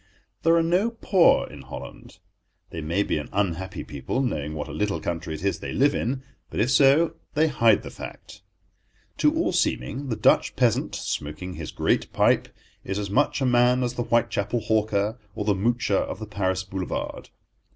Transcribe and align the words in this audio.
There 0.41 0.55
are 0.55 0.63
no 0.63 0.97
poor 0.99 1.45
in 1.47 1.61
Holland. 1.61 2.17
They 2.71 2.81
may 2.81 3.03
be 3.03 3.19
an 3.19 3.29
unhappy 3.31 3.83
people, 3.83 4.23
knowing 4.23 4.55
what 4.55 4.67
a 4.67 4.71
little 4.73 4.99
country 4.99 5.35
it 5.35 5.43
is 5.43 5.59
they 5.59 5.73
live 5.73 5.93
in; 5.93 6.23
but, 6.49 6.59
if 6.59 6.71
so, 6.71 7.13
they 7.35 7.47
hide 7.47 7.83
the 7.83 7.91
fact. 7.91 8.41
To 9.19 9.31
all 9.35 9.51
seeming, 9.51 10.09
the 10.09 10.15
Dutch 10.15 10.55
peasant, 10.55 10.95
smoking 10.95 11.53
his 11.53 11.69
great 11.69 12.11
pipe, 12.13 12.47
is 12.83 12.97
as 12.97 13.11
much 13.11 13.41
a 13.41 13.45
man 13.45 13.83
as 13.83 13.93
the 13.93 14.01
Whitechapel 14.01 14.61
hawker 14.61 15.19
or 15.35 15.45
the 15.45 15.53
moocher 15.53 15.97
of 15.99 16.17
the 16.17 16.25
Paris 16.25 16.63
boulevard. 16.63 17.29